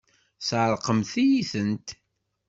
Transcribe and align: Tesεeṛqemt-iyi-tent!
Tesεeṛqemt-iyi-tent! 0.39 1.87